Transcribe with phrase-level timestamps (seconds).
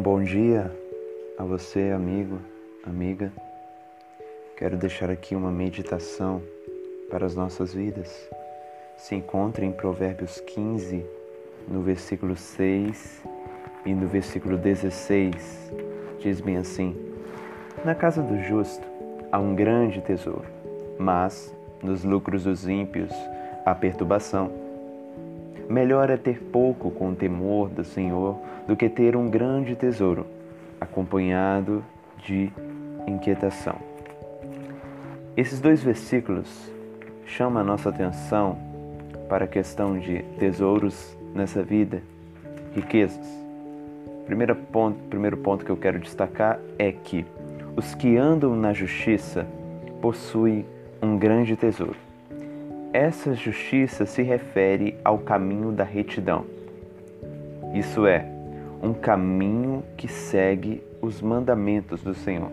[0.00, 0.74] Um bom dia
[1.36, 2.40] a você, amigo,
[2.86, 3.30] amiga.
[4.56, 6.40] Quero deixar aqui uma meditação
[7.10, 8.10] para as nossas vidas.
[8.96, 11.04] Se encontra em Provérbios 15,
[11.68, 13.22] no versículo 6
[13.84, 15.70] e no versículo 16.
[16.18, 16.96] Diz bem assim:
[17.84, 18.88] Na casa do justo
[19.30, 20.46] há um grande tesouro,
[20.98, 23.12] mas nos lucros dos ímpios
[23.66, 24.69] há perturbação.
[25.70, 30.26] Melhor é ter pouco com o temor do Senhor do que ter um grande tesouro,
[30.80, 31.84] acompanhado
[32.26, 32.50] de
[33.06, 33.76] inquietação.
[35.36, 36.72] Esses dois versículos
[37.24, 38.58] chamam a nossa atenção
[39.28, 42.02] para a questão de tesouros nessa vida,
[42.74, 43.28] riquezas.
[44.26, 47.24] Primeiro ponto, primeiro ponto que eu quero destacar é que
[47.76, 49.46] os que andam na justiça
[50.02, 50.66] possuem
[51.00, 52.09] um grande tesouro.
[52.92, 56.44] Essa justiça se refere ao caminho da retidão.
[57.72, 58.26] Isso é,
[58.82, 62.50] um caminho que segue os mandamentos do Senhor.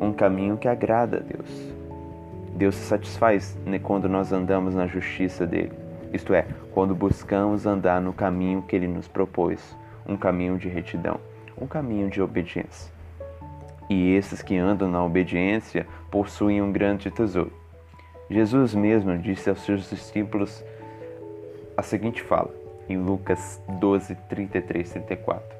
[0.00, 1.70] Um caminho que agrada a Deus.
[2.54, 5.72] Deus se satisfaz né, quando nós andamos na justiça dele.
[6.14, 9.76] Isto é, quando buscamos andar no caminho que ele nos propôs,
[10.08, 11.20] um caminho de retidão,
[11.60, 12.90] um caminho de obediência.
[13.90, 17.65] E esses que andam na obediência possuem um grande tesouro
[18.28, 20.64] Jesus mesmo disse aos seus discípulos
[21.76, 22.52] a seguinte fala,
[22.88, 25.56] em Lucas 12, 33, 34.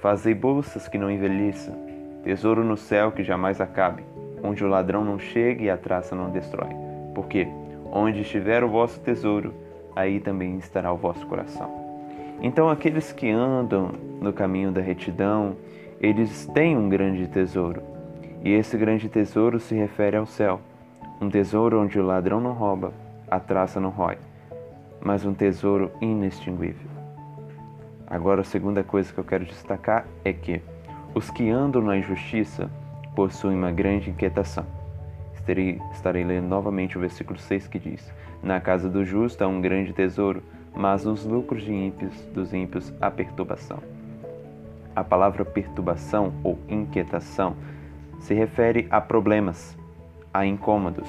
[0.00, 1.74] Fazei bolsas que não envelheçam,
[2.22, 4.04] tesouro no céu que jamais acabe,
[4.44, 6.70] onde o ladrão não chega e a traça não destrói.
[7.16, 7.48] Porque
[7.90, 9.52] onde estiver o vosso tesouro,
[9.96, 11.82] aí também estará o vosso coração.
[12.42, 15.56] Então, aqueles que andam no caminho da retidão,
[16.00, 17.82] eles têm um grande tesouro.
[18.44, 20.60] E esse grande tesouro se refere ao céu
[21.24, 22.92] um tesouro onde o ladrão não rouba,
[23.30, 24.18] a traça não rói,
[25.00, 26.90] mas um tesouro inextinguível.
[28.06, 30.60] Agora, a segunda coisa que eu quero destacar é que
[31.14, 32.70] os que andam na injustiça
[33.16, 34.66] possuem uma grande inquietação.
[35.32, 38.12] Estarei, estarei lendo novamente o versículo 6 que diz:
[38.42, 40.42] Na casa do justo há um grande tesouro,
[40.74, 43.78] mas nos lucros de ímpios, dos ímpios há perturbação.
[44.94, 47.56] A palavra perturbação ou inquietação
[48.20, 49.74] se refere a problemas,
[50.34, 51.08] a incômodos.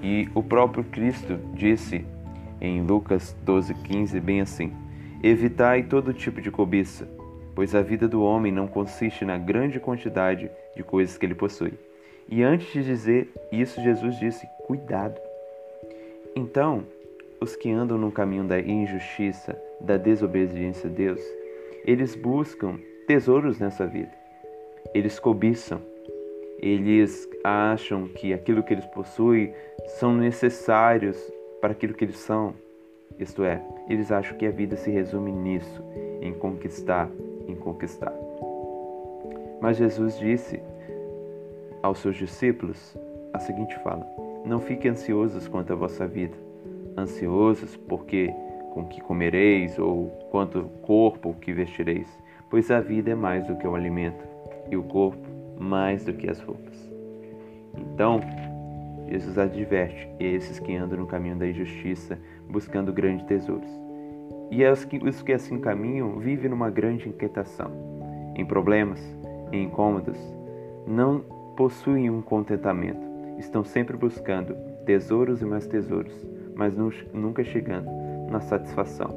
[0.00, 2.06] E o próprio Cristo disse
[2.60, 4.72] em Lucas 12,15 bem assim:
[5.22, 7.08] Evitai todo tipo de cobiça,
[7.54, 11.74] pois a vida do homem não consiste na grande quantidade de coisas que ele possui.
[12.28, 15.20] E antes de dizer isso, Jesus disse: Cuidado.
[16.36, 16.84] Então,
[17.40, 21.20] os que andam no caminho da injustiça, da desobediência a Deus,
[21.84, 24.12] eles buscam tesouros nessa vida.
[24.94, 25.80] Eles cobiçam,
[26.60, 29.52] eles acham que aquilo que eles possuem
[29.98, 31.16] são necessários
[31.60, 32.54] para aquilo que eles são.
[33.18, 35.82] Isto é, eles acham que a vida se resume nisso,
[36.20, 37.10] em conquistar,
[37.48, 38.14] em conquistar.
[39.60, 40.60] Mas Jesus disse
[41.82, 42.96] aos seus discípulos
[43.32, 44.06] a seguinte fala:
[44.44, 46.36] Não fiquem ansiosos quanto à vossa vida,
[46.96, 48.32] ansiosos porque
[48.72, 52.08] com que comereis ou quanto corpo que vestireis,
[52.48, 54.24] pois a vida é mais do que o alimento
[54.70, 56.90] e o corpo mais do que as roupas.
[57.76, 58.20] Então,
[59.08, 63.68] Jesus adverte esses que andam no caminho da injustiça, buscando grandes tesouros.
[64.50, 67.70] E os que, os que assim caminham vivem numa grande inquietação,
[68.34, 69.00] em problemas,
[69.52, 70.18] em incômodos,
[70.86, 71.20] não
[71.56, 73.00] possuem um contentamento,
[73.38, 74.54] estão sempre buscando
[74.86, 76.14] tesouros e mais tesouros,
[76.54, 76.74] mas
[77.12, 77.88] nunca chegando
[78.30, 79.10] na satisfação.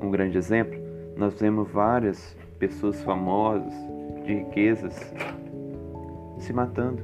[0.00, 0.78] Um grande exemplo,
[1.16, 3.72] nós vemos várias pessoas famosas,
[4.24, 5.14] de riquezas,
[6.38, 7.02] se matando,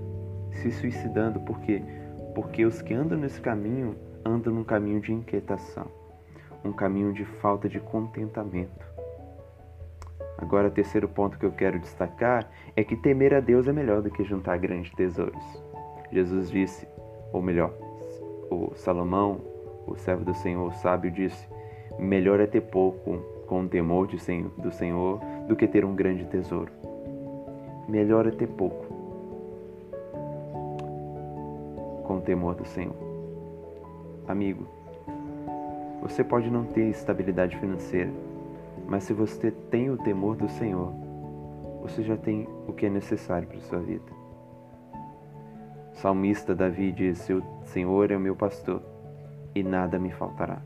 [0.52, 1.40] se suicidando.
[1.40, 1.82] Por quê?
[2.34, 5.86] Porque os que andam nesse caminho andam num caminho de inquietação,
[6.64, 8.92] um caminho de falta de contentamento.
[10.38, 14.02] Agora, o terceiro ponto que eu quero destacar é que temer a Deus é melhor
[14.02, 15.62] do que juntar grandes tesouros.
[16.10, 16.86] Jesus disse,
[17.32, 17.72] ou melhor,
[18.50, 19.40] o Salomão,
[19.86, 21.48] o servo do Senhor, o sábio, disse:
[21.98, 26.72] Melhor é ter pouco com o temor do Senhor do que ter um grande tesouro.
[27.88, 28.91] Melhor é ter pouco
[32.12, 32.94] com o temor do Senhor.
[34.28, 34.66] Amigo,
[36.02, 38.12] você pode não ter estabilidade financeira,
[38.86, 40.92] mas se você tem o temor do Senhor,
[41.80, 44.12] você já tem o que é necessário para a sua vida.
[45.90, 48.82] O salmista Davi diz: O Senhor é o meu pastor
[49.54, 50.60] e nada me faltará.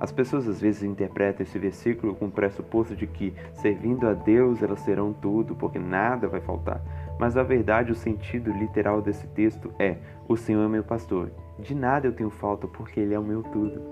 [0.00, 4.62] As pessoas às vezes interpretam esse versículo com o pressuposto de que, servindo a Deus,
[4.62, 6.80] elas terão tudo, porque nada vai faltar.
[7.18, 11.30] Mas na verdade, o sentido literal desse texto é: O Senhor é meu pastor.
[11.58, 13.82] De nada eu tenho falta, porque Ele é o meu tudo.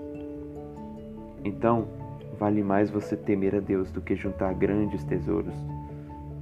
[1.45, 1.87] Então,
[2.39, 5.53] Vale mais você temer a Deus do que juntar grandes tesouros,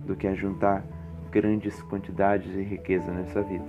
[0.05, 0.83] do que juntar
[1.31, 3.65] grandes quantidades de riqueza nessa vida.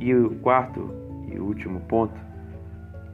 [0.00, 0.90] E o quarto
[1.30, 2.18] e último ponto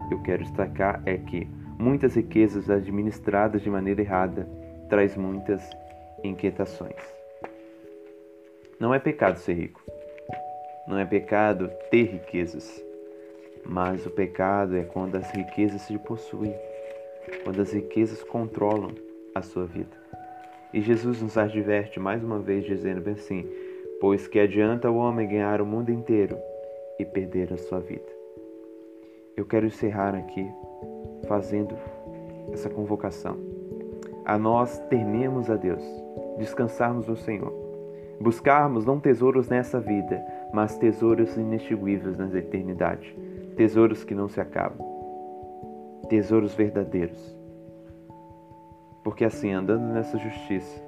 [0.08, 1.46] que eu quero destacar é que
[1.78, 4.48] muitas riquezas administradas de maneira errada
[4.88, 5.62] traz muitas
[6.24, 6.96] inquietações.
[8.80, 9.80] Não é pecado ser rico.
[10.86, 12.84] Não é pecado ter riquezas.
[13.64, 16.54] Mas o pecado é quando as riquezas se possuem,
[17.44, 18.94] quando as riquezas controlam
[19.34, 19.96] a sua vida.
[20.72, 23.46] E Jesus nos adverte mais uma vez dizendo bem assim:
[24.00, 26.38] Pois que adianta o homem ganhar o mundo inteiro
[26.98, 28.18] e perder a sua vida.
[29.36, 30.50] Eu quero encerrar aqui
[31.28, 31.76] fazendo
[32.52, 33.36] essa convocação.
[34.24, 35.82] A nós tememos a Deus,
[36.38, 37.52] descansarmos no Senhor,
[38.20, 40.20] buscarmos não tesouros nessa vida,
[40.52, 43.16] mas tesouros inextinguíveis na eternidade,
[43.56, 44.86] tesouros que não se acabam,
[46.08, 47.36] tesouros verdadeiros.
[49.04, 50.82] Porque assim, andando nessa justiça,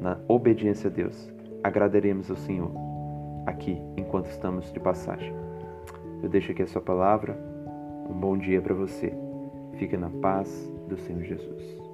[0.00, 2.70] na obediência a Deus, agradaremos ao Senhor
[3.46, 5.32] aqui enquanto estamos de passagem.
[6.22, 7.38] Eu deixo aqui a sua palavra.
[8.08, 9.25] Um bom dia para você.
[9.78, 10.48] Fique na paz
[10.88, 11.85] do Senhor Jesus.